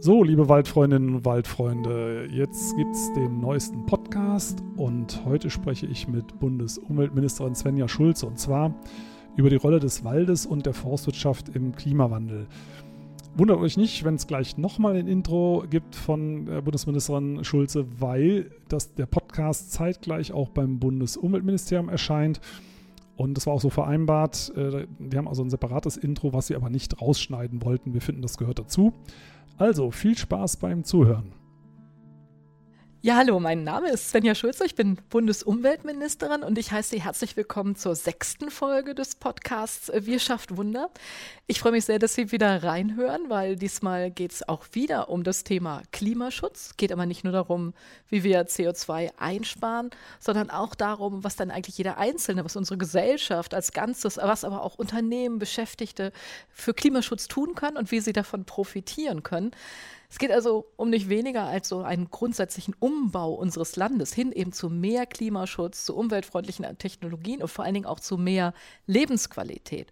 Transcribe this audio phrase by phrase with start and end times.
[0.00, 6.06] So, liebe Waldfreundinnen und Waldfreunde, jetzt gibt es den neuesten Podcast und heute spreche ich
[6.06, 8.74] mit Bundesumweltministerin Svenja Schulze und zwar
[9.36, 12.48] über die Rolle des Waldes und der Forstwirtschaft im Klimawandel.
[13.36, 18.94] Wundert euch nicht, wenn es gleich nochmal ein Intro gibt von Bundesministerin Schulze, weil das,
[18.94, 22.40] der Podcast zeitgleich auch beim Bundesumweltministerium erscheint.
[23.16, 24.52] Und das war auch so vereinbart.
[24.56, 27.92] Äh, die haben also ein separates Intro, was sie aber nicht rausschneiden wollten.
[27.92, 28.92] Wir finden, das gehört dazu.
[29.56, 31.32] Also viel Spaß beim Zuhören.
[33.04, 37.36] Ja, hallo, mein Name ist Svenja Schulze, ich bin Bundesumweltministerin und ich heiße Sie herzlich
[37.36, 40.88] willkommen zur sechsten Folge des Podcasts Wir schafft Wunder.
[41.46, 45.22] Ich freue mich sehr, dass Sie wieder reinhören, weil diesmal geht es auch wieder um
[45.22, 46.78] das Thema Klimaschutz.
[46.78, 47.74] Geht aber nicht nur darum,
[48.08, 53.52] wie wir CO2 einsparen, sondern auch darum, was dann eigentlich jeder Einzelne, was unsere Gesellschaft
[53.52, 56.10] als Ganzes, was aber auch Unternehmen, Beschäftigte
[56.48, 59.50] für Klimaschutz tun können und wie sie davon profitieren können.
[60.14, 64.52] Es geht also um nicht weniger als so einen grundsätzlichen Umbau unseres Landes hin eben
[64.52, 68.54] zu mehr Klimaschutz, zu umweltfreundlichen Technologien und vor allen Dingen auch zu mehr
[68.86, 69.90] Lebensqualität.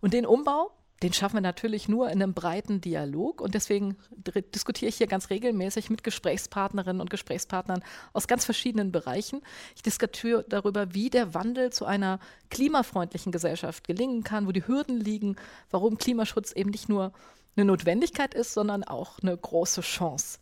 [0.00, 0.70] Und den Umbau,
[1.02, 3.98] den schaffen wir natürlich nur in einem breiten Dialog und deswegen
[4.54, 9.42] diskutiere ich hier ganz regelmäßig mit Gesprächspartnerinnen und Gesprächspartnern aus ganz verschiedenen Bereichen.
[9.76, 14.98] Ich diskutiere darüber, wie der Wandel zu einer klimafreundlichen Gesellschaft gelingen kann, wo die Hürden
[14.98, 15.36] liegen,
[15.70, 17.12] warum Klimaschutz eben nicht nur
[17.58, 20.38] eine Notwendigkeit ist, sondern auch eine große Chance.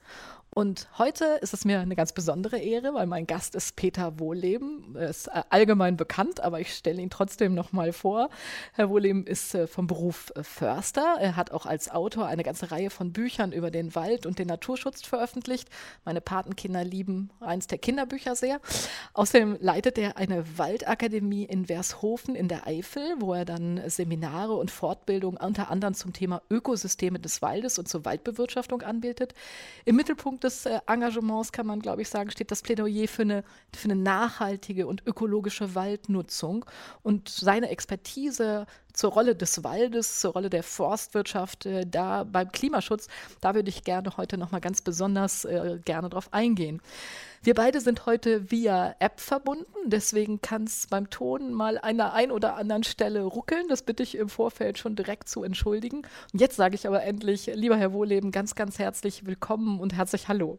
[0.59, 4.97] Und heute ist es mir eine ganz besondere Ehre, weil mein Gast ist Peter Wohleben.
[4.99, 8.31] Er ist äh, allgemein bekannt, aber ich stelle ihn trotzdem noch mal vor.
[8.73, 11.19] Herr Wohleben ist äh, vom Beruf Förster.
[11.21, 14.49] Er hat auch als Autor eine ganze Reihe von Büchern über den Wald und den
[14.49, 15.69] Naturschutz veröffentlicht.
[16.07, 18.63] Meine Patenkinder lieben eins der Kinderbücher sehr.
[19.13, 24.71] Außerdem leitet er eine Waldakademie in Vershofen in der Eifel, wo er dann Seminare und
[24.71, 29.35] Fortbildungen unter anderem zum Thema Ökosysteme des Waldes und zur Waldbewirtschaftung anbietet.
[29.85, 33.45] Im Mittelpunkt des äh, Engagements, kann man, glaube ich, sagen, steht das Plädoyer für eine,
[33.75, 36.65] für eine nachhaltige und ökologische Waldnutzung
[37.03, 43.09] und seine Expertise zur Rolle des Waldes, zur Rolle der Forstwirtschaft, äh, da beim Klimaschutz,
[43.41, 46.81] da würde ich gerne heute nochmal ganz besonders äh, gerne drauf eingehen.
[47.43, 52.13] Wir beide sind heute via App verbunden, deswegen kann es beim Ton mal an der
[52.15, 53.67] einen oder anderen Stelle ruckeln.
[53.69, 56.03] Das bitte ich im Vorfeld schon direkt zu entschuldigen.
[56.33, 60.29] Und jetzt sage ich aber endlich, lieber Herr Wohleben, ganz, ganz herzlich willkommen und herzlich
[60.29, 60.59] Hallo.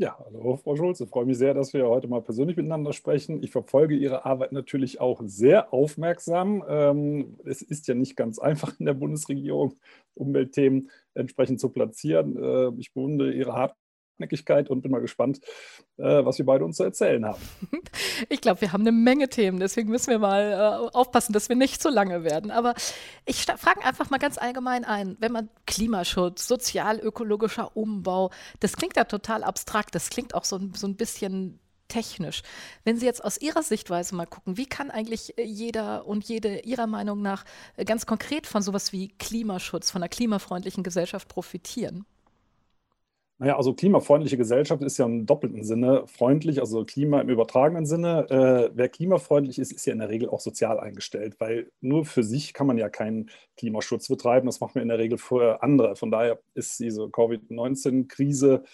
[0.00, 1.04] Ja, hallo Frau Schulze.
[1.04, 3.42] Ich freue mich sehr, dass wir heute mal persönlich miteinander sprechen.
[3.42, 6.62] Ich verfolge Ihre Arbeit natürlich auch sehr aufmerksam.
[6.68, 9.74] Ähm, es ist ja nicht ganz einfach in der Bundesregierung,
[10.14, 12.36] Umweltthemen entsprechend zu platzieren.
[12.36, 13.54] Äh, ich bewundere Ihre
[14.18, 15.40] Hartnäckigkeit und bin mal gespannt,
[15.96, 17.40] äh, was wir beide uns zu erzählen haben.
[18.30, 21.56] Ich glaube, wir haben eine Menge Themen, deswegen müssen wir mal äh, aufpassen, dass wir
[21.56, 22.50] nicht zu lange werden.
[22.50, 22.74] Aber
[23.26, 28.30] ich frage einfach mal ganz allgemein ein, wenn man Klimaschutz, sozial-ökologischer Umbau,
[28.60, 32.42] das klingt ja total abstrakt, das klingt auch so, so ein bisschen technisch.
[32.84, 36.60] Wenn Sie jetzt aus Ihrer Sichtweise mal gucken, wie kann eigentlich äh, jeder und jede
[36.60, 37.44] Ihrer Meinung nach
[37.76, 42.04] äh, ganz konkret von sowas wie Klimaschutz, von einer klimafreundlichen Gesellschaft profitieren?
[43.40, 48.28] Naja, also klimafreundliche Gesellschaft ist ja im doppelten Sinne freundlich, also Klima im übertragenen Sinne.
[48.30, 52.24] Äh, wer klimafreundlich ist, ist ja in der Regel auch sozial eingestellt, weil nur für
[52.24, 54.46] sich kann man ja keinen Klimaschutz betreiben.
[54.46, 55.94] Das macht man in der Regel für andere.
[55.94, 58.64] Von daher ist diese Covid-19-Krise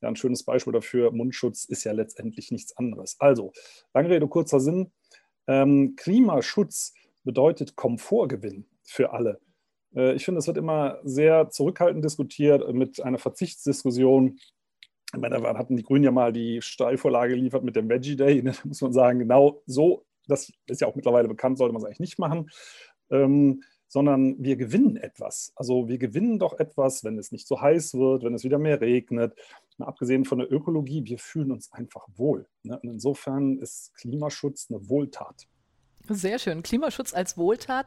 [0.00, 1.10] ja ein schönes Beispiel dafür.
[1.10, 3.16] Mundschutz ist ja letztendlich nichts anderes.
[3.18, 3.52] Also,
[3.92, 4.90] lange Rede, kurzer Sinn.
[5.46, 9.38] Ähm, Klimaschutz bedeutet Komfortgewinn für alle.
[9.94, 14.38] Äh, ich finde, es wird immer sehr zurückhaltend diskutiert mit einer Verzichtsdiskussion.
[15.14, 18.42] Ich meine, da hatten die Grünen ja mal die Steilvorlage geliefert mit dem Veggie Day.
[18.44, 21.86] Da muss man sagen, genau so, das ist ja auch mittlerweile bekannt, sollte man es
[21.86, 22.50] eigentlich nicht machen.
[23.10, 25.52] Ähm, sondern wir gewinnen etwas.
[25.54, 28.80] Also wir gewinnen doch etwas, wenn es nicht so heiß wird, wenn es wieder mehr
[28.80, 29.38] regnet.
[29.78, 32.48] Mal abgesehen von der Ökologie, wir fühlen uns einfach wohl.
[32.64, 32.76] Ne?
[32.80, 35.46] Und insofern ist Klimaschutz eine Wohltat.
[36.08, 36.62] Sehr schön.
[36.62, 37.86] Klimaschutz als Wohltat.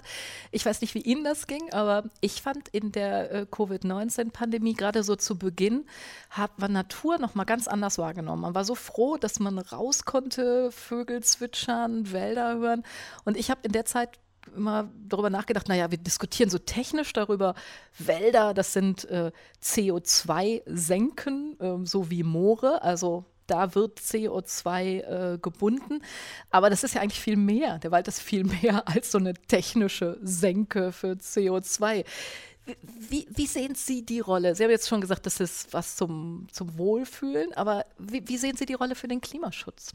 [0.51, 5.03] Ich weiß nicht, wie Ihnen das ging, aber ich fand in der äh, Covid-19-Pandemie gerade
[5.03, 5.85] so zu Beginn
[6.31, 8.41] hat man Natur noch mal ganz anders wahrgenommen.
[8.41, 12.83] Man war so froh, dass man raus konnte, Vögel zwitschern, Wälder hören.
[13.23, 14.17] Und ich habe in der Zeit
[14.55, 17.53] immer darüber nachgedacht, naja, wir diskutieren so technisch darüber,
[17.99, 19.31] Wälder, das sind äh,
[19.61, 26.01] CO2-Senken, äh, so wie Moore, also da wird CO2 äh, gebunden.
[26.49, 27.79] Aber das ist ja eigentlich viel mehr.
[27.79, 32.05] Der Wald ist viel mehr als so eine technische Senke für CO2.
[33.09, 34.53] Wie, wie, sehen Sie die Rolle?
[34.53, 38.57] Sie haben jetzt schon gesagt, das ist was zum, zum Wohlfühlen, aber wie, wie sehen
[38.57, 39.93] Sie die Rolle für den Klimaschutz?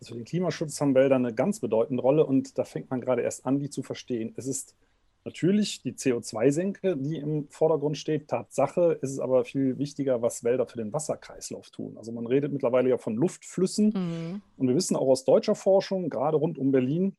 [0.00, 3.22] Also für den Klimaschutz haben Wälder eine ganz bedeutende Rolle und da fängt man gerade
[3.22, 4.32] erst an, die zu verstehen.
[4.36, 4.74] Es ist
[5.28, 8.28] natürlich die CO2-Senke, die im Vordergrund steht.
[8.28, 11.96] Tatsache ist es aber viel wichtiger, was Wälder für den Wasserkreislauf tun.
[11.98, 14.42] Also man redet mittlerweile ja von Luftflüssen mhm.
[14.56, 17.14] und wir wissen auch aus deutscher Forschung, gerade rund um Berlin,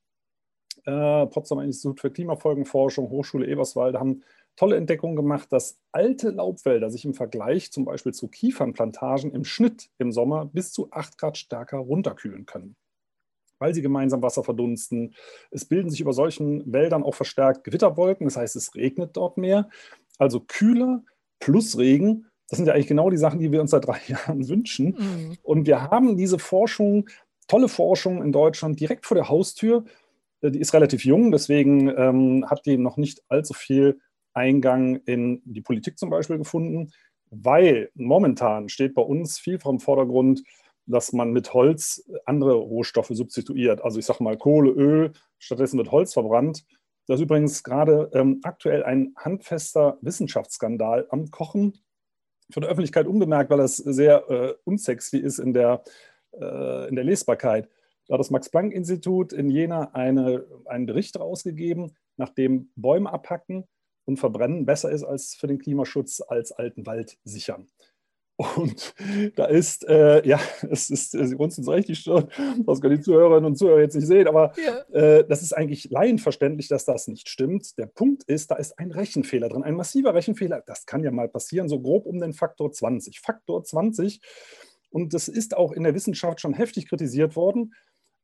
[0.85, 4.23] äh, Potsdamer Institut für Klimafolgenforschung, Hochschule Eberswalde haben
[4.55, 9.89] tolle Entdeckungen gemacht, dass alte Laubwälder sich im Vergleich zum Beispiel zu Kiefernplantagen im Schnitt
[9.99, 12.75] im Sommer bis zu 8 Grad stärker runterkühlen können,
[13.59, 15.13] weil sie gemeinsam Wasser verdunsten.
[15.51, 19.69] Es bilden sich über solchen Wäldern auch verstärkt Gewitterwolken, das heißt, es regnet dort mehr.
[20.17, 21.03] Also kühler
[21.39, 24.47] plus Regen, das sind ja eigentlich genau die Sachen, die wir uns seit drei Jahren
[24.47, 24.95] wünschen.
[24.97, 25.37] Mhm.
[25.43, 27.09] Und wir haben diese Forschung,
[27.47, 29.85] tolle Forschung in Deutschland direkt vor der Haustür.
[30.41, 33.99] Äh, die ist relativ jung, deswegen ähm, hat die noch nicht allzu viel
[34.33, 36.91] Eingang in die Politik zum Beispiel gefunden,
[37.29, 40.43] weil momentan steht bei uns viel vom Vordergrund,
[40.89, 43.81] dass man mit Holz andere Rohstoffe substituiert.
[43.81, 46.65] Also ich sage mal Kohle, Öl, stattdessen wird Holz verbrannt.
[47.07, 51.77] Das ist übrigens gerade ähm, aktuell ein handfester Wissenschaftsskandal am Kochen.
[52.51, 55.83] Von der Öffentlichkeit unbemerkt, weil das sehr äh, unsexy ist in der,
[56.33, 57.69] äh, in der Lesbarkeit.
[58.07, 63.65] Da hat das Max-Planck-Institut in Jena eine, einen Bericht rausgegeben, nachdem Bäume abhacken
[64.05, 67.67] und Verbrennen besser ist als für den Klimaschutz als alten Wald sichern.
[68.39, 68.93] Und
[69.35, 70.39] da ist, äh, ja,
[70.71, 72.29] es ist, Sie runzeln so richtig schon,
[72.63, 74.97] was können die Zuhörerinnen und Zuhörer jetzt nicht sehen, aber ja.
[74.97, 77.77] äh, das ist eigentlich laienverständlich, dass das nicht stimmt.
[77.77, 80.63] Der Punkt ist, da ist ein Rechenfehler drin, ein massiver Rechenfehler.
[80.65, 83.19] Das kann ja mal passieren, so grob um den Faktor 20.
[83.19, 84.21] Faktor 20.
[84.89, 87.73] Und das ist auch in der Wissenschaft schon heftig kritisiert worden.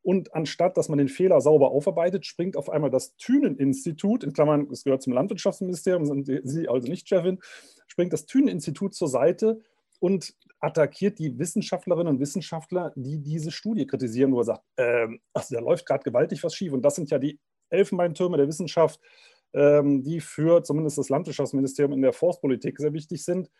[0.00, 4.68] Und anstatt, dass man den Fehler sauber aufarbeitet, springt auf einmal das Thünen-Institut, in Klammern,
[4.72, 7.38] es gehört zum Landwirtschaftsministerium, sind Sie also nicht Chefin,
[7.86, 9.60] springt das Thünen-Institut zur Seite
[10.00, 15.54] und attackiert die Wissenschaftlerinnen und Wissenschaftler, die diese Studie kritisieren, wo er sagt, ähm, also
[15.54, 16.72] da läuft gerade gewaltig was schief.
[16.72, 17.38] Und das sind ja die
[17.70, 19.00] Elfenbeintürme der Wissenschaft,
[19.52, 23.50] ähm, die für zumindest das Landwirtschaftsministerium in der Forstpolitik sehr wichtig sind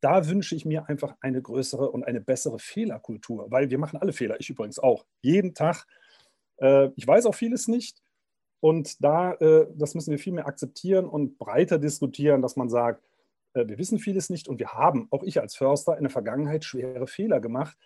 [0.00, 4.12] da wünsche ich mir einfach eine größere und eine bessere Fehlerkultur, weil wir machen alle
[4.12, 5.86] Fehler, ich übrigens auch, jeden Tag.
[6.58, 8.02] Äh, ich weiß auch vieles nicht
[8.60, 13.02] und da, äh, das müssen wir viel mehr akzeptieren und breiter diskutieren, dass man sagt,
[13.56, 17.06] wir wissen vieles nicht und wir haben, auch ich als Förster, in der Vergangenheit schwere
[17.06, 17.76] Fehler gemacht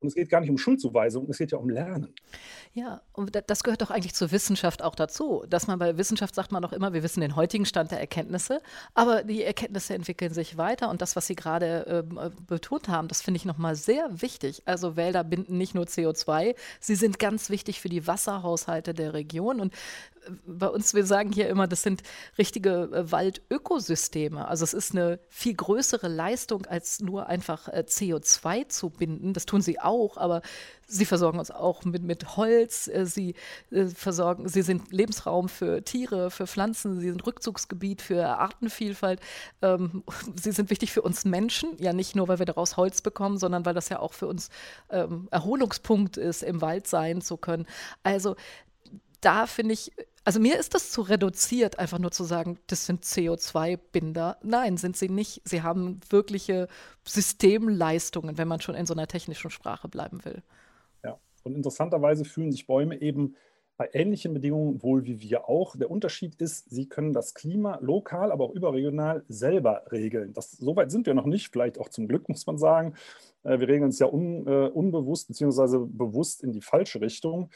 [0.00, 2.14] und es geht gar nicht um Schuldzuweisung, es geht ja um Lernen.
[2.72, 5.44] Ja, und das gehört doch eigentlich zur Wissenschaft auch dazu.
[5.48, 8.62] Dass man bei Wissenschaft sagt man doch immer, wir wissen den heutigen Stand der Erkenntnisse,
[8.94, 10.88] aber die Erkenntnisse entwickeln sich weiter.
[10.88, 14.62] Und das, was Sie gerade äh, betont haben, das finde ich nochmal sehr wichtig.
[14.66, 19.60] Also Wälder binden nicht nur CO2, sie sind ganz wichtig für die Wasserhaushalte der Region.
[19.60, 19.74] Und
[20.46, 22.02] bei uns, wir sagen hier immer, das sind
[22.36, 24.46] richtige äh, Waldökosysteme.
[24.46, 29.32] Also es ist eine viel größere Leistung, als nur einfach äh, CO2 zu binden.
[29.32, 30.42] Das tun sie auch, aber
[30.86, 32.88] sie versorgen uns auch mit, mit Holz.
[32.88, 33.34] Äh, sie
[33.94, 39.20] versorgen, sie sind Lebensraum für Tiere, für Pflanzen, sie sind Rückzugsgebiet für Artenvielfalt.
[39.62, 40.02] Ähm,
[40.36, 43.64] sie sind wichtig für uns Menschen, ja nicht nur, weil wir daraus Holz bekommen, sondern
[43.66, 44.48] weil das ja auch für uns
[44.90, 47.66] ähm, Erholungspunkt ist, im Wald sein zu können.
[48.02, 48.36] Also
[49.20, 49.92] da finde ich,
[50.28, 54.36] also mir ist das zu reduziert, einfach nur zu sagen, das sind CO2-Binder.
[54.42, 55.40] Nein, sind sie nicht.
[55.46, 56.68] Sie haben wirkliche
[57.06, 60.42] Systemleistungen, wenn man schon in so einer technischen Sprache bleiben will.
[61.02, 63.36] Ja, und interessanterweise fühlen sich Bäume eben
[63.78, 65.76] bei ähnlichen Bedingungen wohl wie wir auch.
[65.76, 70.34] Der Unterschied ist, sie können das Klima lokal, aber auch überregional selber regeln.
[70.34, 72.92] Das, so weit sind wir noch nicht, vielleicht auch zum Glück, muss man sagen.
[73.44, 75.86] Äh, wir regeln es ja un, äh, unbewusst bzw.
[75.86, 77.48] bewusst in die falsche Richtung.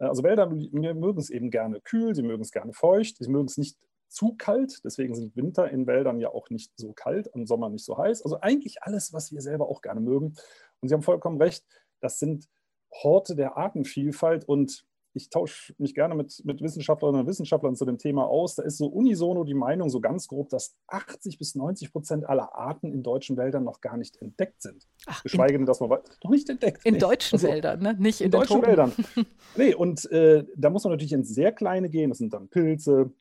[0.00, 3.46] Äh, also Wälder mögen es eben gerne kühl, sie mögen es gerne feucht, sie mögen
[3.46, 3.76] es nicht
[4.08, 4.80] zu kalt.
[4.84, 8.22] Deswegen sind Winter in Wäldern ja auch nicht so kalt und Sommer nicht so heiß.
[8.22, 10.34] Also eigentlich alles, was wir selber auch gerne mögen.
[10.80, 11.64] Und Sie haben vollkommen recht,
[12.00, 12.48] das sind
[12.92, 17.98] Horte der Artenvielfalt und ich tausche mich gerne mit, mit Wissenschaftlerinnen und Wissenschaftlern zu dem
[17.98, 18.54] Thema aus.
[18.54, 22.54] Da ist so unisono die Meinung, so ganz grob, dass 80 bis 90 Prozent aller
[22.54, 24.86] Arten in deutschen Wäldern noch gar nicht entdeckt sind.
[25.06, 26.84] Ach, Geschweige denn, dass man noch nicht entdeckt.
[26.84, 27.02] In nicht.
[27.02, 27.96] deutschen also, Wäldern, ne?
[27.98, 28.92] nicht in, in deutschen Wäldern.
[29.56, 32.10] nee, und äh, da muss man natürlich ins sehr Kleine gehen.
[32.10, 33.12] Das sind dann Pilze,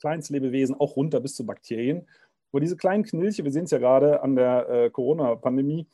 [0.00, 2.06] Kleinstlebewesen, auch runter bis zu Bakterien.
[2.52, 5.86] Aber diese kleinen Knilche, wir sehen es ja gerade an der äh, Corona-Pandemie,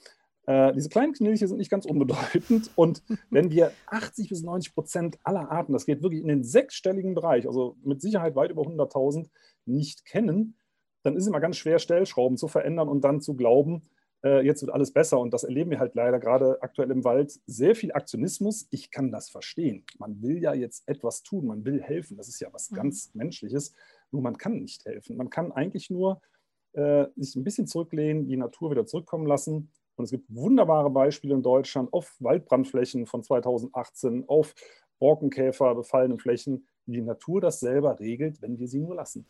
[0.46, 2.70] äh, diese kleinen Knilche sind nicht ganz unbedeutend.
[2.74, 7.14] Und wenn wir 80 bis 90 Prozent aller Arten, das geht wirklich in den sechsstelligen
[7.14, 9.28] Bereich, also mit Sicherheit weit über 100.000,
[9.66, 10.56] nicht kennen,
[11.02, 13.88] dann ist es immer ganz schwer, Stellschrauben zu verändern und dann zu glauben,
[14.22, 15.18] äh, jetzt wird alles besser.
[15.18, 17.40] Und das erleben wir halt leider gerade aktuell im Wald.
[17.46, 18.66] Sehr viel Aktionismus.
[18.70, 19.84] Ich kann das verstehen.
[19.98, 22.16] Man will ja jetzt etwas tun, man will helfen.
[22.16, 22.76] Das ist ja was mhm.
[22.76, 23.74] ganz Menschliches.
[24.10, 25.16] Nur man kann nicht helfen.
[25.16, 26.20] Man kann eigentlich nur
[26.72, 31.34] äh, sich ein bisschen zurücklehnen, die Natur wieder zurückkommen lassen Und es gibt wunderbare Beispiele
[31.34, 34.54] in Deutschland auf Waldbrandflächen von 2018, auf
[34.98, 39.24] Borkenkäfer befallenen Flächen, die Natur das selber regelt, wenn wir sie nur lassen.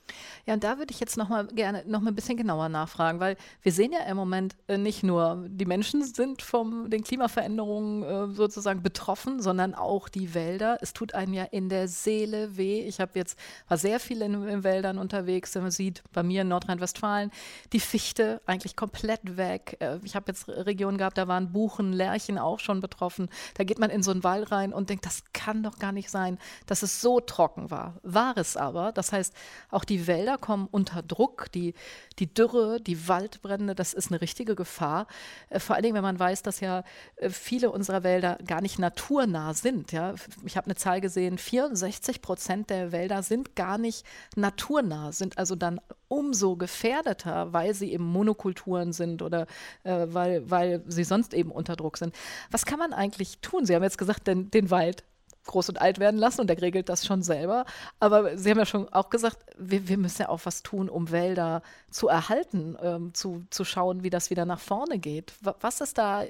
[0.47, 3.21] Ja, und da würde ich jetzt noch mal gerne noch mal ein bisschen genauer nachfragen,
[3.21, 8.03] weil wir sehen ja im Moment äh, nicht nur die Menschen sind von den Klimaveränderungen
[8.03, 10.79] äh, sozusagen betroffen, sondern auch die Wälder.
[10.81, 12.81] Es tut einem ja in der Seele weh.
[12.81, 15.55] Ich habe jetzt war sehr viel in, in Wäldern unterwegs.
[15.55, 17.31] Man sieht bei mir in Nordrhein-Westfalen
[17.73, 19.77] die Fichte eigentlich komplett weg.
[19.79, 23.29] Äh, ich habe jetzt Regionen gehabt, da waren Buchen, Lärchen auch schon betroffen.
[23.55, 26.11] Da geht man in so einen Wald rein und denkt, das kann doch gar nicht
[26.11, 27.95] sein, dass es so trocken trocken war.
[28.03, 28.93] War es aber.
[28.93, 29.35] Das heißt,
[29.71, 31.53] auch die Wälder kommen unter Druck.
[31.53, 31.75] Die,
[32.19, 35.07] die Dürre, die Waldbrände, das ist eine richtige Gefahr.
[35.51, 36.85] Äh, vor allen Dingen, wenn man weiß, dass ja
[37.17, 39.93] äh, viele unserer Wälder gar nicht naturnah sind.
[39.93, 40.15] Ja?
[40.47, 45.55] Ich habe eine Zahl gesehen, 64 Prozent der Wälder sind gar nicht naturnah, sind also
[45.55, 49.47] dann umso gefährdeter, weil sie eben Monokulturen sind oder
[49.83, 52.15] äh, weil, weil sie sonst eben unter Druck sind.
[52.51, 53.67] Was kann man eigentlich tun?
[53.67, 55.05] Sie haben jetzt gesagt, den, den Wald
[55.45, 57.65] groß und alt werden lassen und der regelt das schon selber.
[58.01, 61.11] Aber Sie haben ja schon auch gesagt, wir, wir müssen ja auch was tun, um
[61.11, 65.33] Wälder zu erhalten, ähm, zu, zu schauen, wie das wieder nach vorne geht.
[65.61, 66.25] Was ist da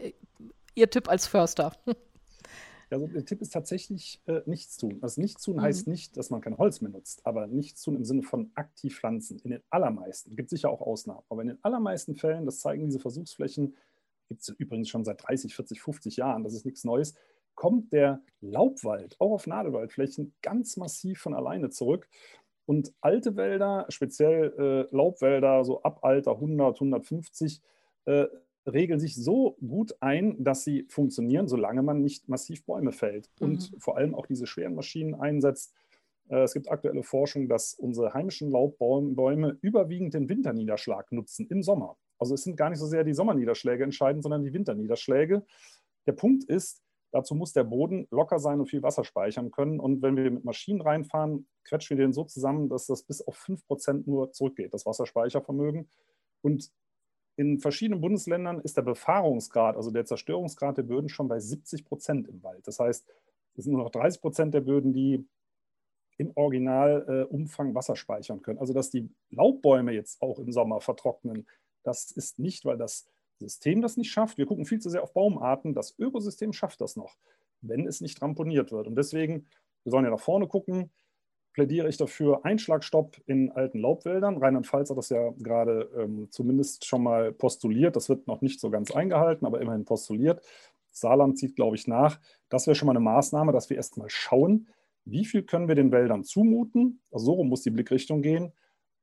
[0.74, 1.72] Ihr Tipp als Förster?
[2.90, 4.98] Also der Tipp ist tatsächlich äh, nichts tun.
[5.00, 5.62] Also nichts tun mhm.
[5.62, 8.96] heißt nicht, dass man kein Holz mehr nutzt, aber nichts tun im Sinne von aktiv
[8.96, 9.40] pflanzen.
[9.40, 13.00] In den allermeisten, gibt sicher auch Ausnahmen, aber in den allermeisten Fällen, das zeigen diese
[13.00, 13.74] Versuchsflächen,
[14.28, 17.14] gibt es übrigens schon seit 30, 40, 50 Jahren, das ist nichts Neues,
[17.54, 22.08] kommt der Laubwald auch auf Nadelwaldflächen ganz massiv von alleine zurück.
[22.66, 27.60] Und alte Wälder, speziell äh, Laubwälder, so ab Alter 100, 150,
[28.06, 28.26] äh,
[28.66, 33.46] regeln sich so gut ein, dass sie funktionieren, solange man nicht massiv Bäume fällt mhm.
[33.46, 35.74] und vor allem auch diese schweren Maschinen einsetzt.
[36.28, 41.96] Äh, es gibt aktuelle Forschung, dass unsere heimischen Laubbäume überwiegend den Winterniederschlag nutzen im Sommer.
[42.18, 45.44] Also es sind gar nicht so sehr die Sommerniederschläge entscheidend, sondern die Winterniederschläge.
[46.06, 46.82] Der Punkt ist,
[47.14, 49.78] Dazu muss der Boden locker sein und viel Wasser speichern können.
[49.78, 53.38] Und wenn wir mit Maschinen reinfahren, quetschen wir den so zusammen, dass das bis auf
[53.38, 55.88] 5% nur zurückgeht, das Wasserspeichervermögen.
[56.42, 56.72] Und
[57.36, 62.26] in verschiedenen Bundesländern ist der Befahrungsgrad, also der Zerstörungsgrad der Böden, schon bei 70 Prozent
[62.26, 62.66] im Wald.
[62.66, 63.08] Das heißt,
[63.54, 65.24] es sind nur noch 30 Prozent der Böden, die
[66.16, 68.58] im Originalumfang äh, Wasser speichern können.
[68.58, 71.46] Also, dass die Laubbäume jetzt auch im Sommer vertrocknen,
[71.84, 73.06] das ist nicht, weil das
[73.38, 74.38] System das nicht schafft.
[74.38, 75.74] Wir gucken viel zu sehr auf Baumarten.
[75.74, 77.16] Das Ökosystem schafft das noch,
[77.60, 78.86] wenn es nicht ramponiert wird.
[78.86, 79.46] Und deswegen,
[79.82, 80.90] wir sollen ja nach vorne gucken,
[81.52, 84.38] plädiere ich dafür Einschlagstopp in alten Laubwäldern.
[84.38, 87.96] Rheinland-Pfalz hat das ja gerade ähm, zumindest schon mal postuliert.
[87.96, 90.44] Das wird noch nicht so ganz eingehalten, aber immerhin postuliert.
[90.90, 92.20] Saarland zieht, glaube ich, nach.
[92.48, 94.68] Das wäre schon mal eine Maßnahme, dass wir erst mal schauen,
[95.04, 97.00] wie viel können wir den Wäldern zumuten.
[97.10, 98.52] Also so rum muss die Blickrichtung gehen,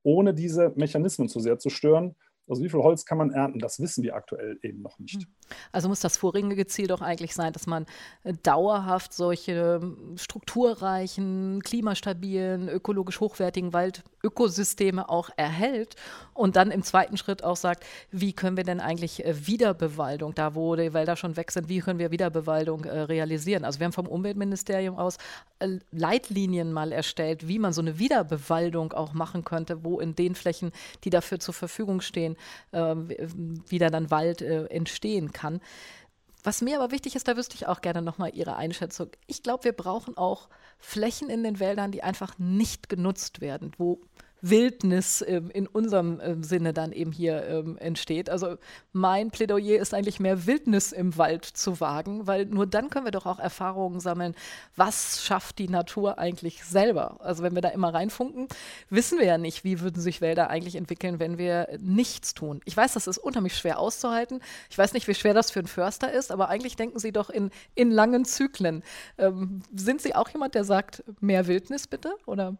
[0.02, 2.14] ohne diese Mechanismen zu sehr zu stören
[2.48, 5.22] also wie viel Holz kann man ernten, das wissen wir aktuell eben noch nicht.
[5.22, 5.26] Hm.
[5.70, 7.86] Also muss das vorrangige Ziel doch eigentlich sein, dass man
[8.24, 13.72] äh, dauerhaft solche ähm, strukturreichen, klimastabilen, ökologisch hochwertigen
[14.22, 15.96] Waldökosysteme auch erhält
[16.32, 20.54] und dann im zweiten Schritt auch sagt, wie können wir denn eigentlich äh, Wiederbewaldung, da
[20.54, 23.64] wo die Wälder schon weg sind, wie können wir Wiederbewaldung äh, realisieren?
[23.64, 25.18] Also wir haben vom Umweltministerium aus
[25.92, 30.72] Leitlinien mal erstellt, wie man so eine Wiederbewaldung auch machen könnte, wo in den Flächen,
[31.04, 32.36] die dafür zur Verfügung stehen, sehen,
[32.72, 32.96] äh,
[33.70, 35.60] wieder dann Wald äh, entstehen kann.
[36.44, 39.10] Was mir aber wichtig ist, da wüsste ich auch gerne nochmal Ihre Einschätzung.
[39.26, 40.48] Ich glaube, wir brauchen auch
[40.82, 44.00] Flächen in den Wäldern, die einfach nicht genutzt werden, wo
[44.42, 48.28] Wildnis ähm, in unserem ähm, Sinne dann eben hier ähm, entsteht.
[48.28, 48.56] Also
[48.92, 53.12] mein Plädoyer ist eigentlich mehr Wildnis im Wald zu wagen, weil nur dann können wir
[53.12, 54.34] doch auch Erfahrungen sammeln,
[54.76, 57.20] was schafft die Natur eigentlich selber.
[57.20, 58.48] Also wenn wir da immer reinfunken,
[58.90, 62.60] wissen wir ja nicht, wie würden sich Wälder eigentlich entwickeln, wenn wir nichts tun.
[62.64, 64.40] Ich weiß, das ist unheimlich schwer auszuhalten.
[64.70, 67.30] Ich weiß nicht, wie schwer das für einen Förster ist, aber eigentlich denken Sie doch
[67.30, 68.82] in, in langen Zyklen.
[69.18, 72.14] Ähm, sind Sie auch jemand, der sagt, mehr Wildnis bitte?
[72.26, 72.56] Oder?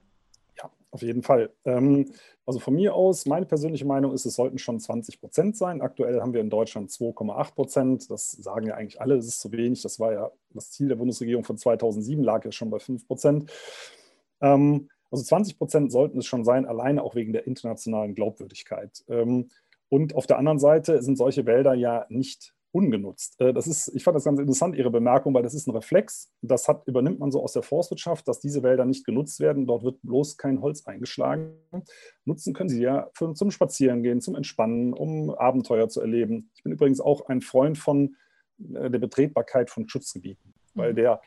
[0.91, 1.51] Auf jeden Fall.
[1.65, 2.13] Ähm,
[2.45, 5.81] also von mir aus, meine persönliche Meinung ist, es sollten schon 20 Prozent sein.
[5.81, 8.11] Aktuell haben wir in Deutschland 2,8 Prozent.
[8.11, 9.83] Das sagen ja eigentlich alle, es ist zu wenig.
[9.83, 13.51] Das war ja das Ziel der Bundesregierung von 2007, lag ja schon bei 5 Prozent.
[14.41, 19.05] Ähm, also 20 Prozent sollten es schon sein, alleine auch wegen der internationalen Glaubwürdigkeit.
[19.09, 19.49] Ähm,
[19.89, 23.41] und auf der anderen Seite sind solche Wälder ja nicht ungenutzt.
[23.41, 26.33] Äh, das ist, ich fand das ganz interessant, Ihre Bemerkung, weil das ist ein Reflex.
[26.41, 29.67] Das hat, übernimmt man so aus der Forstwirtschaft, dass diese Wälder nicht genutzt werden.
[29.67, 31.53] Dort wird bloß kein Holz eingeschlagen.
[32.25, 36.51] Nutzen können Sie ja für, zum Spazierengehen, zum Entspannen, um Abenteuer zu erleben.
[36.57, 38.17] Ich bin übrigens auch ein Freund von
[38.75, 40.97] äh, der Betretbarkeit von Schutzgebieten, weil mhm.
[40.97, 41.21] der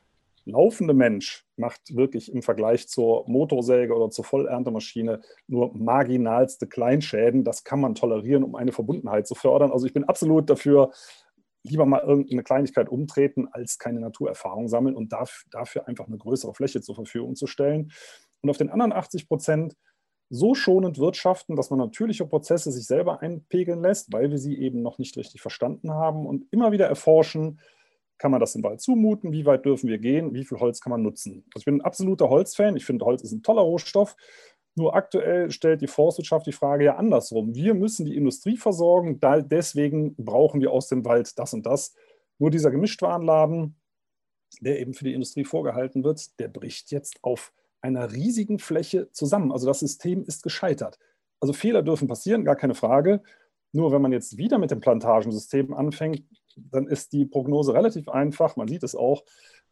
[0.46, 7.44] laufende Mensch macht wirklich im Vergleich zur Motorsäge oder zur Vollerntemaschine nur marginalste Kleinschäden.
[7.44, 9.72] Das kann man tolerieren, um eine Verbundenheit zu fördern.
[9.72, 10.92] Also ich bin absolut dafür,
[11.70, 16.82] lieber mal irgendeine Kleinigkeit umtreten, als keine Naturerfahrung sammeln und dafür einfach eine größere Fläche
[16.82, 17.92] zur Verfügung zu stellen.
[18.42, 19.76] Und auf den anderen 80 Prozent
[20.30, 24.82] so schonend wirtschaften, dass man natürliche Prozesse sich selber einpegeln lässt, weil wir sie eben
[24.82, 27.60] noch nicht richtig verstanden haben und immer wieder erforschen,
[28.18, 30.92] kann man das dem Wald zumuten, wie weit dürfen wir gehen, wie viel Holz kann
[30.92, 31.44] man nutzen.
[31.54, 34.16] Also ich bin ein absoluter Holzfan, ich finde Holz ist ein toller Rohstoff,
[34.76, 37.56] nur aktuell stellt die Forstwirtschaft die Frage ja andersrum.
[37.56, 41.96] Wir müssen die Industrie versorgen, deswegen brauchen wir aus dem Wald das und das.
[42.40, 43.76] Nur dieser Gemischtwarenladen,
[44.60, 49.54] der eben für die Industrie vorgehalten wird, der bricht jetzt auf einer riesigen Fläche zusammen.
[49.54, 51.00] Also das System ist gescheitert.
[51.40, 53.22] Also Fehler dürfen passieren, gar keine Frage.
[53.72, 56.24] Nur wenn man jetzt wieder mit dem Plantagensystem anfängt,
[56.58, 58.56] dann ist die Prognose relativ einfach.
[58.56, 59.24] Man sieht es auch,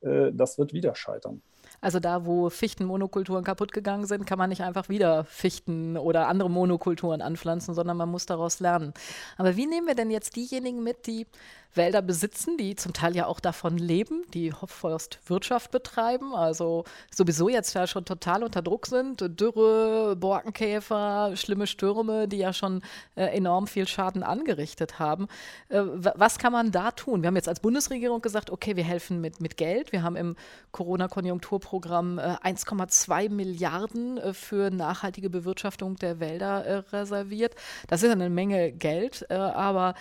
[0.02, 1.42] äh, das wird wieder scheitern.
[1.84, 6.50] Also da, wo Fichtenmonokulturen kaputt gegangen sind, kann man nicht einfach wieder Fichten oder andere
[6.50, 8.94] Monokulturen anpflanzen, sondern man muss daraus lernen.
[9.36, 11.28] Aber wie nehmen wir denn jetzt diejenigen mit, die
[11.76, 17.74] Wälder besitzen, die zum Teil ja auch davon leben, die Forstwirtschaft betreiben, also sowieso jetzt
[17.74, 19.22] ja schon total unter Druck sind.
[19.40, 22.82] Dürre, Borkenkäfer, schlimme Stürme, die ja schon
[23.16, 25.28] äh, enorm viel Schaden angerichtet haben.
[25.70, 27.22] Äh, was kann man da tun?
[27.22, 29.92] Wir haben jetzt als Bundesregierung gesagt, okay, wir helfen mit, mit Geld.
[29.92, 30.36] Wir haben im
[30.72, 37.56] Corona-Konjunkturprogramm äh, 1,2 Milliarden äh, für nachhaltige Bewirtschaftung der Wälder äh, reserviert.
[37.88, 39.96] Das ist eine Menge Geld, äh, aber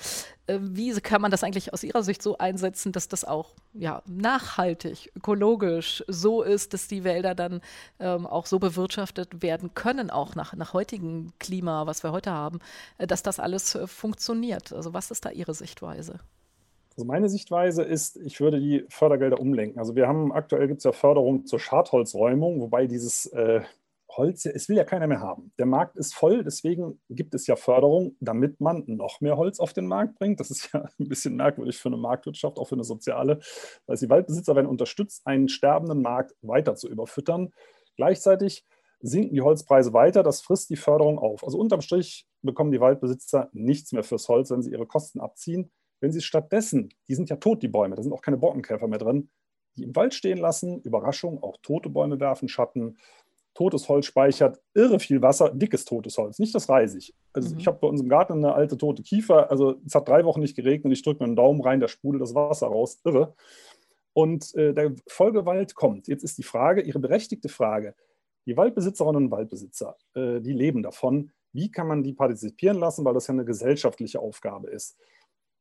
[0.61, 5.13] wie kann man das eigentlich aus Ihrer Sicht so einsetzen, dass das auch ja, nachhaltig,
[5.17, 7.61] ökologisch so ist, dass die Wälder dann
[8.01, 12.61] ähm, auch so bewirtschaftet werden können, auch nach, nach heutigem Klima, was wir heute haben,
[12.99, 14.73] äh, dass das alles äh, funktioniert?
[14.73, 16.19] Also was ist da Ihre Sichtweise?
[16.97, 19.79] Also meine Sichtweise ist, ich würde die Fördergelder umlenken.
[19.79, 23.63] Also wir haben aktuell gibt es ja Förderung zur Schadholzräumung, wobei dieses äh,
[24.17, 25.53] Holz, es will ja keiner mehr haben.
[25.59, 29.73] Der Markt ist voll, deswegen gibt es ja Förderung, damit man noch mehr Holz auf
[29.73, 30.41] den Markt bringt.
[30.41, 33.41] Das ist ja ein bisschen merkwürdig für eine Marktwirtschaft, auch für eine soziale.
[33.87, 37.51] Weil die Waldbesitzer werden unterstützt, einen sterbenden Markt weiter zu überfüttern.
[37.97, 38.67] Gleichzeitig
[39.01, 41.45] sinken die Holzpreise weiter, das frisst die Förderung auf.
[41.45, 45.71] Also unterm Strich bekommen die Waldbesitzer nichts mehr fürs Holz, wenn sie ihre Kosten abziehen.
[46.01, 48.99] Wenn sie stattdessen, die sind ja tot, die Bäume, da sind auch keine Borkenkäfer mehr
[48.99, 49.31] drin,
[49.77, 52.99] die im Wald stehen lassen, Überraschung, auch tote Bäume werfen Schatten,
[53.55, 57.15] Totes Holz speichert irre viel Wasser, dickes totes Holz, nicht das Reisig.
[57.33, 57.61] Also mhm.
[57.61, 60.41] ich habe bei uns im Garten eine alte tote Kiefer, also es hat drei Wochen
[60.41, 63.35] nicht geregnet und ich drücke mir einen Daumen rein, da sprudelt das Wasser raus, irre.
[64.15, 66.07] Und äh, der Folgewald kommt.
[66.07, 67.95] Jetzt ist die Frage, Ihre berechtigte Frage,
[68.47, 73.15] die Waldbesitzerinnen und Waldbesitzer, äh, die leben davon, wie kann man die partizipieren lassen, weil
[73.15, 74.97] das ja eine gesellschaftliche Aufgabe ist.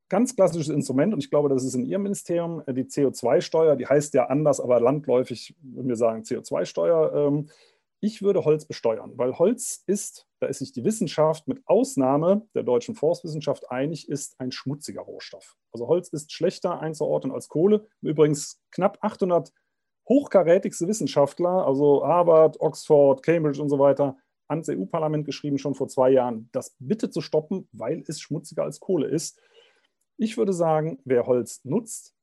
[0.10, 3.88] Ganz klassisches Instrument, und ich glaube, das ist in Ihrem Ministerium äh, die CO2-Steuer, die
[3.88, 7.50] heißt ja anders, aber landläufig, wenn wir sagen CO2-Steuer, ähm,
[8.02, 12.64] ich würde Holz besteuern, weil Holz ist, da ist sich die Wissenschaft mit Ausnahme der
[12.64, 15.56] deutschen Forstwissenschaft einig, ist ein schmutziger Rohstoff.
[15.72, 17.88] Also Holz ist schlechter einzuordnen als Kohle.
[18.02, 19.54] Übrigens knapp 800
[20.10, 26.10] hochkarätigste Wissenschaftler, also Harvard, Oxford, Cambridge und so weiter, ans EU-Parlament geschrieben, schon vor zwei
[26.10, 29.40] Jahren, das bitte zu stoppen, weil es schmutziger als Kohle ist.
[30.18, 32.16] Ich würde sagen, wer Holz nutzt,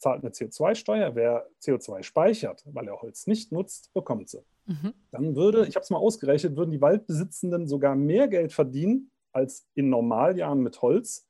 [0.00, 1.14] zahlt eine CO2-Steuer.
[1.14, 4.42] Wer CO2 speichert, weil er Holz nicht nutzt, bekommt sie.
[4.70, 4.94] Mhm.
[5.10, 9.66] Dann würde, ich habe es mal ausgerechnet, würden die Waldbesitzenden sogar mehr Geld verdienen als
[9.74, 11.26] in Normaljahren mit Holz.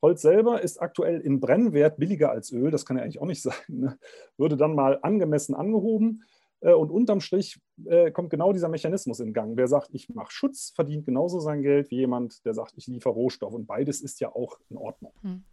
[0.00, 3.42] Holz selber ist aktuell in Brennwert billiger als Öl, das kann ja eigentlich auch nicht
[3.42, 3.54] sein.
[3.68, 3.98] Ne?
[4.38, 6.24] Würde dann mal angemessen angehoben.
[6.60, 9.58] Äh, und unterm Strich äh, kommt genau dieser Mechanismus in Gang.
[9.58, 13.12] Wer sagt, ich mache Schutz, verdient genauso sein Geld wie jemand, der sagt, ich liefere
[13.12, 13.52] Rohstoff.
[13.52, 15.12] Und beides ist ja auch in Ordnung.
[15.20, 15.44] Hm.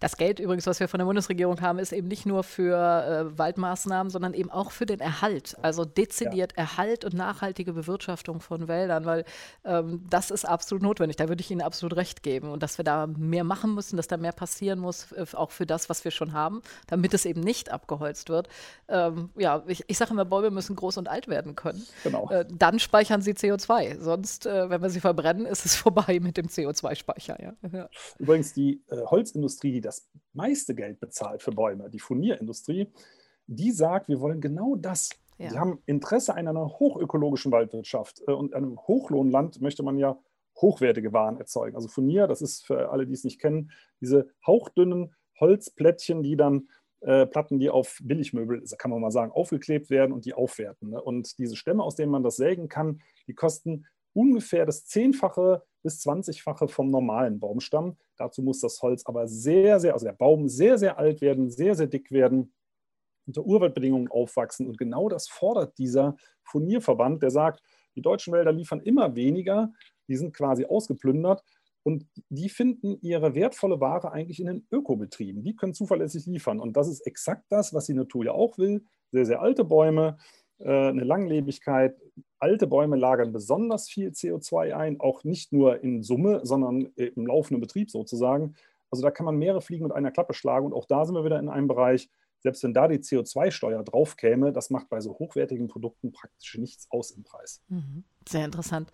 [0.00, 3.38] Das Geld übrigens, was wir von der Bundesregierung haben, ist eben nicht nur für äh,
[3.38, 5.56] Waldmaßnahmen, sondern eben auch für den Erhalt.
[5.62, 6.64] Also dezidiert ja.
[6.64, 9.24] Erhalt und nachhaltige Bewirtschaftung von Wäldern, weil
[9.64, 11.16] ähm, das ist absolut notwendig.
[11.16, 12.50] Da würde ich Ihnen absolut recht geben.
[12.50, 15.66] Und dass wir da mehr machen müssen, dass da mehr passieren muss, äh, auch für
[15.66, 18.48] das, was wir schon haben, damit es eben nicht abgeholzt wird.
[18.88, 21.86] Ähm, ja, ich, ich sage immer, Bäume müssen groß und alt werden können.
[22.04, 22.30] Genau.
[22.30, 24.00] Äh, dann speichern sie CO2.
[24.00, 27.42] Sonst, äh, wenn wir sie verbrennen, ist es vorbei mit dem CO2-Speicher.
[27.42, 27.54] Ja.
[27.72, 27.88] Ja.
[28.18, 32.88] Übrigens, die äh, Holzindustrie Industrie, die das meiste Geld bezahlt für Bäume, die Furnierindustrie,
[33.46, 35.10] die sagt, wir wollen genau das.
[35.38, 35.50] Ja.
[35.50, 40.18] Sie haben Interesse an einer hochökologischen Waldwirtschaft äh, und einem Hochlohnland möchte man ja
[40.56, 41.76] hochwertige Waren erzeugen.
[41.76, 46.68] Also Furnier, das ist für alle, die es nicht kennen, diese hauchdünnen Holzplättchen, die dann
[47.00, 50.90] äh, Platten, die auf Billigmöbel, kann man mal sagen, aufgeklebt werden und die aufwerten.
[50.90, 51.00] Ne?
[51.00, 53.86] Und diese Stämme, aus denen man das sägen kann, die kosten
[54.18, 57.96] ungefähr das Zehnfache bis 20-fache vom normalen Baumstamm.
[58.16, 61.76] Dazu muss das Holz aber sehr, sehr, also der Baum sehr, sehr alt werden, sehr,
[61.76, 62.52] sehr dick werden,
[63.28, 64.66] unter Urwaldbedingungen aufwachsen.
[64.66, 67.62] Und genau das fordert dieser Furnierverband, der sagt,
[67.94, 69.72] die deutschen Wälder liefern immer weniger,
[70.08, 71.44] die sind quasi ausgeplündert.
[71.84, 75.44] Und die finden ihre wertvolle Ware eigentlich in den Ökobetrieben.
[75.44, 76.58] Die können zuverlässig liefern.
[76.58, 78.84] Und das ist exakt das, was die Natur ja auch will.
[79.12, 80.18] Sehr, sehr alte Bäume,
[80.58, 81.96] äh, eine Langlebigkeit.
[82.38, 87.60] Alte Bäume lagern besonders viel CO2 ein, auch nicht nur in Summe, sondern im laufenden
[87.60, 88.54] Betrieb sozusagen.
[88.90, 90.66] Also da kann man mehrere Fliegen mit einer Klappe schlagen.
[90.66, 92.08] Und auch da sind wir wieder in einem Bereich,
[92.40, 96.86] selbst wenn da die CO2-Steuer drauf käme, das macht bei so hochwertigen Produkten praktisch nichts
[96.90, 97.62] aus im Preis.
[97.68, 98.04] Mhm.
[98.28, 98.90] Sehr interessant.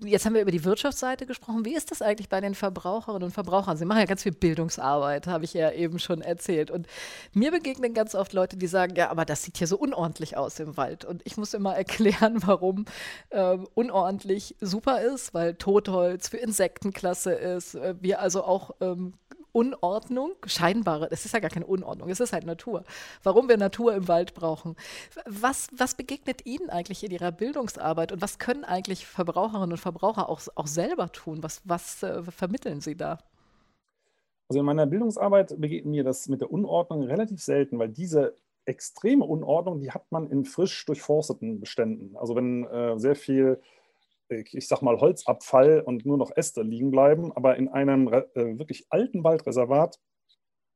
[0.00, 1.64] Jetzt haben wir über die Wirtschaftsseite gesprochen.
[1.64, 3.76] Wie ist das eigentlich bei den Verbraucherinnen und Verbrauchern?
[3.76, 6.72] Sie machen ja ganz viel Bildungsarbeit, habe ich ja eben schon erzählt.
[6.72, 6.88] Und
[7.32, 10.58] mir begegnen ganz oft Leute, die sagen, ja, aber das sieht hier so unordentlich aus
[10.58, 11.04] im Wald.
[11.04, 12.86] Und ich muss immer erklären, warum
[13.30, 17.76] ähm, unordentlich super ist, weil Totholz für Insektenklasse ist.
[17.76, 19.14] Äh, wir also auch ähm,
[19.58, 22.84] Unordnung, scheinbare, es ist ja gar keine Unordnung, es ist halt Natur.
[23.24, 24.76] Warum wir Natur im Wald brauchen.
[25.26, 30.28] Was, was begegnet Ihnen eigentlich in Ihrer Bildungsarbeit und was können eigentlich Verbraucherinnen und Verbraucher
[30.28, 31.42] auch, auch selber tun?
[31.42, 33.18] Was, was äh, vermitteln Sie da?
[34.48, 39.24] Also in meiner Bildungsarbeit begegnet mir das mit der Unordnung relativ selten, weil diese extreme
[39.24, 42.16] Unordnung, die hat man in frisch durchforsteten Beständen.
[42.16, 43.60] Also wenn äh, sehr viel
[44.28, 47.32] ich sag mal, Holzabfall und nur noch Äste liegen bleiben.
[47.32, 49.98] Aber in einem äh, wirklich alten Waldreservat,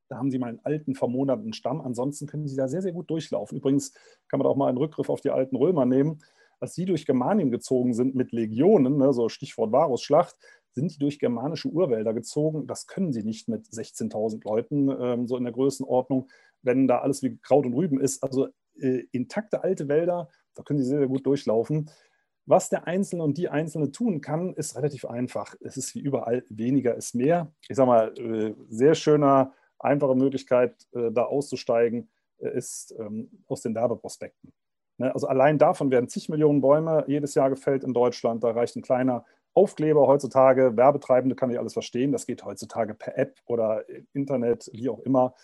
[0.08, 1.80] da haben Sie mal einen alten, vermoderten Stamm.
[1.80, 3.58] Ansonsten können Sie da sehr, sehr gut durchlaufen.
[3.58, 3.92] Übrigens
[4.28, 6.22] kann man auch mal einen Rückgriff auf die alten Römer nehmen.
[6.60, 10.36] Als sie durch Germanien gezogen sind mit Legionen, ne, so Stichwort Varusschlacht,
[10.74, 12.66] sind die durch germanische Urwälder gezogen.
[12.66, 16.28] Das können sie nicht mit 16.000 Leuten, ähm, so in der Größenordnung,
[16.62, 18.22] wenn da alles wie Kraut und Rüben ist.
[18.22, 21.90] Also äh, intakte alte Wälder, da können sie sehr, sehr gut durchlaufen.
[22.46, 25.54] Was der Einzelne und die Einzelne tun kann, ist relativ einfach.
[25.60, 27.52] Es ist wie überall, weniger ist mehr.
[27.68, 33.62] Ich sage mal, äh, sehr schöner, einfache Möglichkeit, äh, da auszusteigen, äh, ist ähm, aus
[33.62, 34.52] den Werbeprospekten.
[34.98, 38.42] Ne, also allein davon werden zig Millionen Bäume jedes Jahr gefällt in Deutschland.
[38.42, 39.24] Da reicht ein kleiner
[39.54, 40.76] Aufkleber heutzutage.
[40.76, 42.12] Werbetreibende kann ich alles verstehen.
[42.12, 45.34] Das geht heutzutage per App oder Internet, wie auch immer.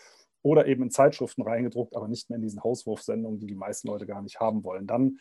[0.42, 4.06] Oder eben in Zeitschriften reingedruckt, aber nicht mehr in diesen Hauswurfsendungen, die die meisten Leute
[4.06, 4.86] gar nicht haben wollen.
[4.86, 5.18] Dann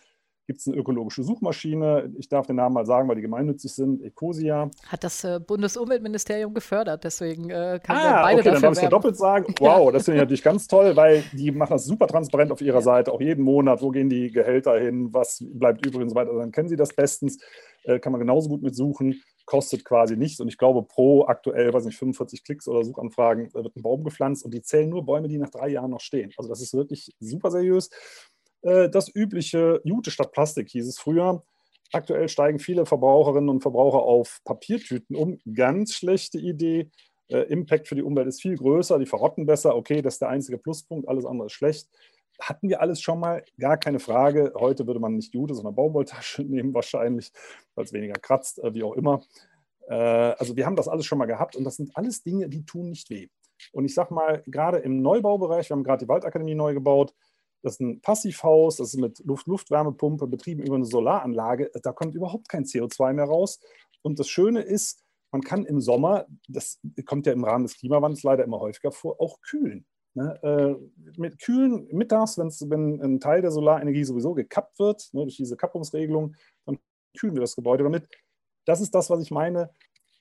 [0.47, 2.09] gibt es eine ökologische Suchmaschine.
[2.17, 4.71] Ich darf den Namen mal sagen, weil die gemeinnützig sind, Ecosia.
[4.87, 8.89] Hat das äh, Bundesumweltministerium gefördert, deswegen äh, kann ah, beide okay, dann darf ich ja
[8.89, 9.53] doppelt sagen.
[9.59, 12.75] Wow, das finde ich natürlich ganz toll, weil die machen das super transparent auf ihrer
[12.75, 12.81] ja.
[12.81, 16.33] Seite, auch jeden Monat, wo gehen die Gehälter hin, was bleibt übrig und so weiter.
[16.33, 17.39] Dann kennen sie das bestens,
[17.83, 21.85] äh, kann man genauso gut mitsuchen, kostet quasi nichts und ich glaube pro aktuell, weiß
[21.85, 25.37] nicht, 45 Klicks oder Suchanfragen wird ein Baum gepflanzt und die zählen nur Bäume, die
[25.37, 26.31] nach drei Jahren noch stehen.
[26.37, 27.89] Also das ist wirklich super seriös.
[28.67, 31.43] Äh, das übliche Jute statt Plastik hieß es früher.
[31.93, 35.39] Aktuell steigen viele Verbraucherinnen und Verbraucher auf Papiertüten um.
[35.53, 36.91] Ganz schlechte Idee.
[37.29, 39.75] Äh, Impact für die Umwelt ist viel größer, die verrotten besser.
[39.75, 41.87] Okay, das ist der einzige Pluspunkt, alles andere ist schlecht.
[42.41, 44.53] Hatten wir alles schon mal, gar keine Frage.
[44.55, 47.31] Heute würde man nicht Jute, sondern Baumwolltasche nehmen, wahrscheinlich,
[47.73, 49.21] weil es weniger kratzt, äh, wie auch immer.
[49.89, 52.89] also, wir haben das alles schon mal gehabt und das sind alles Dinge, die tun
[52.89, 53.29] nicht weh.
[53.71, 57.13] Und ich sage mal, gerade im Neubaubereich, wir haben gerade die Waldakademie neu gebaut,
[57.63, 61.71] das ist ein Passivhaus, das ist mit Luft-Luftwärmepumpe betrieben über eine Solaranlage.
[61.81, 63.59] Da kommt überhaupt kein CO2 mehr raus.
[64.01, 68.23] Und das Schöne ist, man kann im Sommer, das kommt ja im Rahmen des Klimawandels
[68.23, 69.85] leider immer häufiger vor, auch kühlen.
[70.13, 70.39] Ne?
[70.41, 70.75] Äh,
[71.17, 76.35] mit kühlen mittags, wenn ein Teil der Solarenergie sowieso gekappt wird, ne, durch diese Kappungsregelung,
[76.65, 76.79] dann
[77.17, 78.07] kühlen wir das Gebäude damit.
[78.65, 79.69] Das ist das, was ich meine.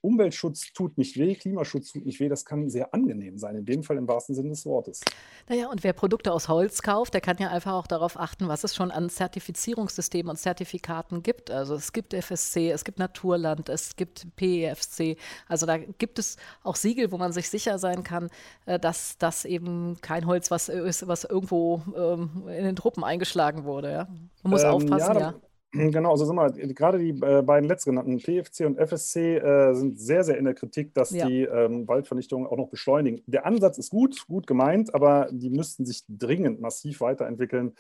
[0.07, 3.83] Umweltschutz tut nicht weh, Klimaschutz tut nicht weh, das kann sehr angenehm sein, in dem
[3.83, 5.01] Fall im wahrsten Sinne des Wortes.
[5.49, 8.64] Naja, und wer Produkte aus Holz kauft, der kann ja einfach auch darauf achten, was
[8.64, 11.51] es schon an Zertifizierungssystemen und Zertifikaten gibt.
[11.51, 15.16] Also es gibt FSC, es gibt Naturland, es gibt PEFC.
[15.49, 18.31] Also da gibt es auch Siegel, wo man sich sicher sein kann,
[18.66, 23.64] äh, dass das eben kein Holz was ist, was irgendwo ähm, in den Truppen eingeschlagen
[23.64, 23.90] wurde.
[23.90, 24.09] Ja?
[24.42, 25.21] Man muss ähm, aufpassen, ja.
[25.21, 25.35] ja.
[25.93, 30.25] Genau, also sind wir, gerade die äh, beiden letztgenannten, PFC und FSC, äh, sind sehr,
[30.25, 31.27] sehr in der Kritik, dass ja.
[31.27, 33.23] die ähm, Waldvernichtung auch noch beschleunigen.
[33.27, 37.75] Der Ansatz ist gut, gut gemeint, aber die müssten sich dringend massiv weiterentwickeln.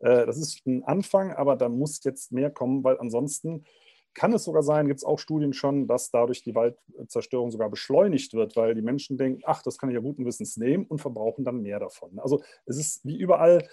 [0.00, 3.64] Äh, das ist ein Anfang, aber da muss jetzt mehr kommen, weil ansonsten
[4.14, 8.34] kann es sogar sein, gibt es auch Studien schon, dass dadurch die Waldzerstörung sogar beschleunigt
[8.34, 11.44] wird, weil die Menschen denken, ach, das kann ich ja guten Wissens nehmen und verbrauchen
[11.44, 12.18] dann mehr davon.
[12.18, 13.66] Also es ist wie überall,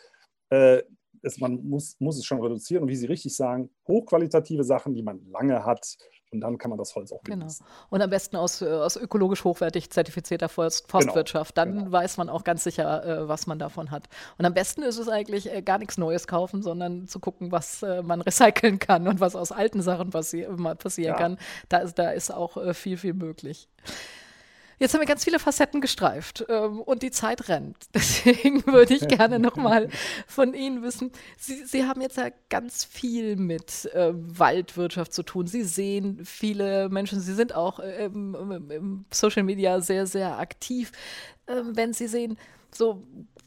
[1.23, 5.03] es, man muss, muss es schon reduzieren und wie Sie richtig sagen, hochqualitative Sachen, die
[5.03, 5.97] man lange hat
[6.31, 7.65] und dann kann man das Holz auch genießen.
[7.65, 7.87] Genau.
[7.89, 10.91] Und am besten aus, äh, aus ökologisch hochwertig zertifizierter Forst, genau.
[10.91, 11.57] Forstwirtschaft.
[11.57, 11.91] Dann genau.
[11.91, 14.07] weiß man auch ganz sicher, äh, was man davon hat.
[14.37, 17.81] Und am besten ist es eigentlich äh, gar nichts Neues kaufen, sondern zu gucken, was
[17.81, 21.17] äh, man recyceln kann und was aus alten Sachen passi passieren ja.
[21.17, 21.37] kann.
[21.67, 23.67] Da ist, da ist auch viel, viel möglich.
[24.79, 27.77] Jetzt haben wir ganz viele Facetten gestreift ähm, und die Zeit rennt.
[27.93, 29.89] Deswegen würde ich gerne nochmal
[30.25, 31.11] von Ihnen wissen.
[31.37, 35.47] Sie, Sie, haben jetzt ja ganz viel mit äh, Waldwirtschaft zu tun.
[35.47, 40.93] Sie sehen viele Menschen, Sie sind auch äh, im, im, Social Media sehr, sehr aktiv.
[41.45, 42.37] Äh, wenn Sie sehen,
[42.71, 43.03] so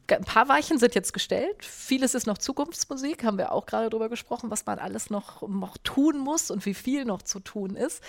[0.08, 1.64] ein paar Weichen sind jetzt gestellt.
[1.64, 5.78] Vieles ist noch Zukunftsmusik, haben wir auch gerade darüber gesprochen, was man alles noch, noch
[5.78, 8.02] tun muss und wie viel noch zu tun ist.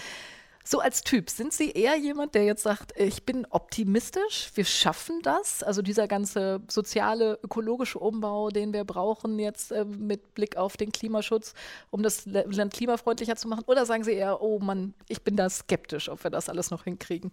[0.66, 5.20] So als Typ, sind Sie eher jemand, der jetzt sagt, ich bin optimistisch, wir schaffen
[5.22, 5.62] das?
[5.62, 10.94] Also dieser ganze soziale, ökologische Umbau, den wir brauchen jetzt äh, mit Blick auf den
[10.94, 11.54] Klimaschutz,
[11.92, 13.66] um das Land klimafreundlicher zu machen?
[13.68, 16.86] Oder sagen Sie eher, oh Mann, ich bin da skeptisch, ob wir das alles noch
[16.86, 17.32] hinkriegen?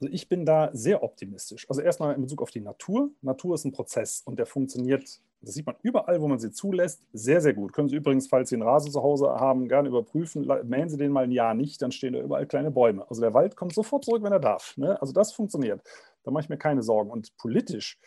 [0.00, 1.68] Also ich bin da sehr optimistisch.
[1.68, 3.10] Also erstmal in Bezug auf die Natur.
[3.22, 7.04] Natur ist ein Prozess und der funktioniert, das sieht man überall, wo man sie zulässt,
[7.12, 7.72] sehr, sehr gut.
[7.72, 10.46] Können Sie übrigens, falls Sie einen Rasen zu Hause haben, gerne überprüfen.
[10.64, 13.08] Mähen Sie den mal ein Jahr nicht, dann stehen da überall kleine Bäume.
[13.08, 14.76] Also der Wald kommt sofort zurück, wenn er darf.
[14.76, 15.00] Ne?
[15.00, 15.80] Also das funktioniert.
[16.24, 17.10] Da mache ich mir keine Sorgen.
[17.10, 18.00] Und politisch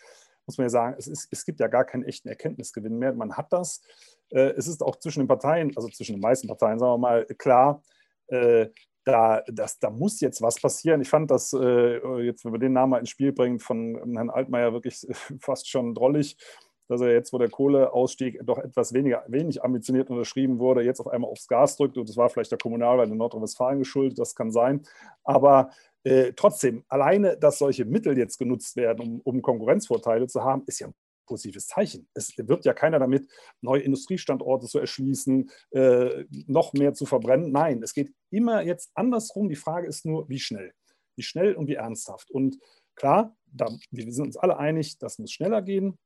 [0.46, 3.13] muss man ja sagen, es, ist, es gibt ja gar keinen echten Erkenntnisgewinn mehr.
[3.13, 3.82] Man hat das.
[4.30, 7.26] Äh, es ist auch zwischen den Parteien, also zwischen den meisten Parteien, sagen wir mal,
[7.38, 7.82] klar,
[8.28, 8.67] äh,
[9.04, 11.02] da, das, da muss jetzt was passieren.
[11.02, 14.30] Ich fand das, äh, jetzt, wenn wir den Namen mal ins Spiel bringen, von Herrn
[14.30, 15.08] Altmaier wirklich
[15.39, 16.38] fast schon drollig,
[16.92, 21.08] dass er jetzt, wo der Kohleausstieg doch etwas weniger, wenig ambitioniert unterschrieben wurde, jetzt auf
[21.08, 21.98] einmal aufs Gas drückt.
[21.98, 24.82] Und das war vielleicht der Kommunalwahl in Nordrhein-Westfalen geschuldet, das kann sein.
[25.24, 25.72] Aber
[26.04, 30.80] äh, trotzdem, alleine, dass solche Mittel jetzt genutzt werden, um, um Konkurrenzvorteile zu haben, ist
[30.80, 30.94] ja ein
[31.26, 32.10] positives Zeichen.
[32.14, 33.30] Es wird ja keiner damit,
[33.62, 37.54] neue Industriestandorte zu erschließen, äh, noch mehr zu verbrennen.
[37.54, 39.48] Nein, es geht immer jetzt andersrum.
[39.48, 40.74] Die Frage ist nur, wie schnell.
[41.16, 42.30] Wie schnell und wie ernsthaft.
[42.32, 42.58] Und
[42.96, 45.98] klar, da, wir sind uns alle einig, das muss schneller gehen.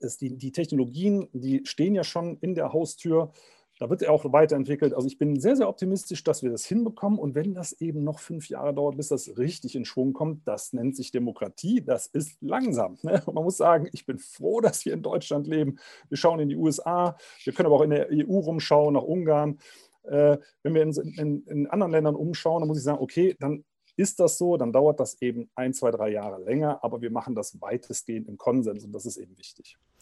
[0.00, 3.32] Es, die, die Technologien, die stehen ja schon in der Haustür.
[3.78, 4.92] Da wird er auch weiterentwickelt.
[4.92, 7.18] Also ich bin sehr, sehr optimistisch, dass wir das hinbekommen.
[7.18, 10.72] Und wenn das eben noch fünf Jahre dauert, bis das richtig in Schwung kommt, das
[10.72, 11.80] nennt sich Demokratie.
[11.80, 12.98] Das ist langsam.
[13.02, 13.22] Ne?
[13.26, 15.78] Man muss sagen, ich bin froh, dass wir in Deutschland leben.
[16.08, 17.16] Wir schauen in die USA.
[17.44, 19.58] Wir können aber auch in der EU rumschauen, nach Ungarn.
[20.02, 23.64] Äh, wenn wir in, in, in anderen Ländern umschauen, dann muss ich sagen, okay, dann
[23.98, 27.34] ist das so, dann dauert das eben ein, zwei, drei Jahre länger, aber wir machen
[27.34, 29.76] das weitestgehend im Konsens und das ist eben wichtig.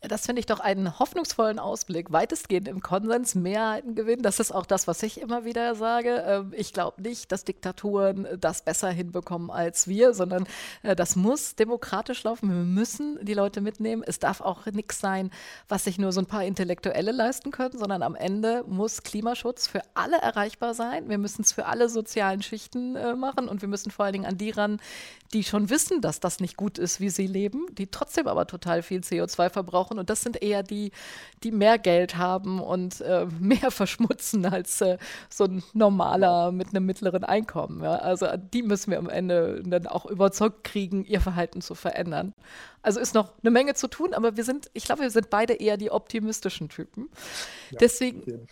[0.00, 2.12] das finde ich doch einen hoffnungsvollen Ausblick.
[2.12, 4.22] Weitestgehend im Konsens Mehrheiten gewinnen.
[4.22, 6.24] Das ist auch das, was ich immer wieder sage.
[6.24, 10.46] Ähm, ich glaube nicht, dass Diktaturen das besser hinbekommen als wir, sondern
[10.84, 12.48] äh, das muss demokratisch laufen.
[12.48, 14.04] Wir müssen die Leute mitnehmen.
[14.06, 15.30] Es darf auch nichts sein,
[15.68, 19.82] was sich nur so ein paar Intellektuelle leisten können, sondern am Ende muss Klimaschutz für
[19.94, 21.08] alle erreichbar sein.
[21.08, 24.26] Wir müssen es für alle sozialen Schichten äh, machen und wir müssen vor allen Dingen
[24.26, 24.80] an die ran,
[25.32, 28.82] die schon wissen, dass das nicht gut ist, wie sie leben, die trotzdem aber total
[28.82, 29.98] viel CO2 verbrauchen brauchen.
[29.98, 30.92] Und das sind eher die,
[31.42, 34.98] die mehr Geld haben und äh, mehr verschmutzen als äh,
[35.28, 37.82] so ein normaler mit einem mittleren Einkommen.
[37.82, 37.96] Ja?
[37.96, 42.34] Also die müssen wir am Ende dann auch überzeugt kriegen, ihr Verhalten zu verändern.
[42.82, 45.54] Also ist noch eine Menge zu tun, aber wir sind, ich glaube, wir sind beide
[45.54, 47.08] eher die optimistischen Typen.
[47.70, 48.46] Ja, Deswegen.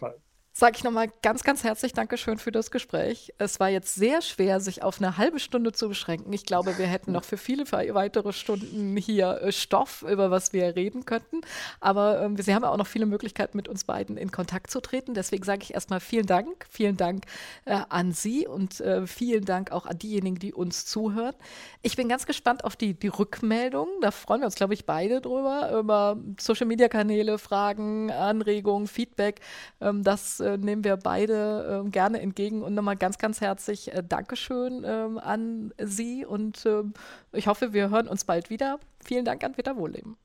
[0.59, 3.31] Sage ich nochmal ganz, ganz herzlich Dankeschön für das Gespräch.
[3.37, 6.33] Es war jetzt sehr schwer, sich auf eine halbe Stunde zu beschränken.
[6.33, 10.75] Ich glaube, wir hätten noch für viele weitere Stunden hier äh, Stoff, über was wir
[10.75, 11.43] reden könnten.
[11.81, 15.13] Aber ähm, Sie haben auch noch viele Möglichkeiten, mit uns beiden in Kontakt zu treten.
[15.13, 16.65] Deswegen sage ich erstmal vielen Dank.
[16.71, 17.25] Vielen Dank
[17.67, 21.35] äh, an Sie und äh, vielen Dank auch an diejenigen, die uns zuhören.
[21.83, 24.01] Ich bin ganz gespannt auf die, die Rückmeldungen.
[24.01, 25.79] Da freuen wir uns, glaube ich, beide drüber.
[25.79, 29.41] Über Social-Media-Kanäle, Fragen, Anregungen, Feedback.
[29.83, 34.03] Ähm, das äh, nehmen wir beide äh, gerne entgegen und nochmal ganz, ganz herzlich äh,
[34.07, 36.95] Dankeschön ähm, an Sie und ähm,
[37.33, 38.79] ich hoffe, wir hören uns bald wieder.
[39.05, 40.17] Vielen Dank an Peter Wohlleben.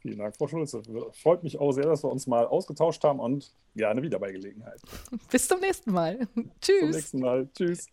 [0.00, 0.82] Vielen Dank, Frau Schulze.
[1.12, 4.80] Freut mich auch sehr, dass wir uns mal ausgetauscht haben und gerne wieder bei Gelegenheit.
[5.30, 6.26] Bis zum nächsten Mal.
[6.60, 6.80] Tschüss.
[6.80, 7.48] Bis zum nächsten Mal.
[7.54, 7.86] Tschüss.